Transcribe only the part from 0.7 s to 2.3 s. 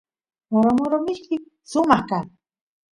moro mishki sumaq kan